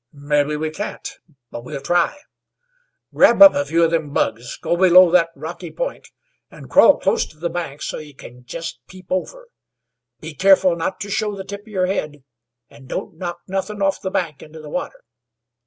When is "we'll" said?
1.63-1.79